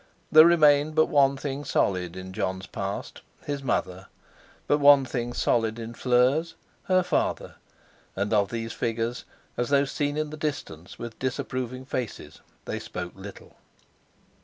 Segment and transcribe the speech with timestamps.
[0.31, 4.07] There remained but one thing solid in Jon's past—his mother;
[4.65, 7.53] but one thing solid in Fleur's—her father;
[8.15, 9.25] and of these figures,
[9.57, 13.57] as though seen in the distance with disapproving faces, they spoke little.